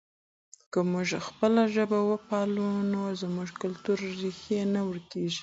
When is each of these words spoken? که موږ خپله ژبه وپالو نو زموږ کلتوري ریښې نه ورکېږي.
که 0.71 0.79
موږ 0.91 1.09
خپله 1.27 1.61
ژبه 1.75 1.99
وپالو 2.03 2.67
نو 2.91 3.01
زموږ 3.21 3.49
کلتوري 3.61 4.09
ریښې 4.21 4.59
نه 4.73 4.81
ورکېږي. 4.87 5.39